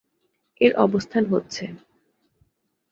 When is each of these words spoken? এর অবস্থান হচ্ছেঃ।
এর 0.61 0.71
অবস্থান 0.75 1.23
হচ্ছেঃ। 1.25 1.71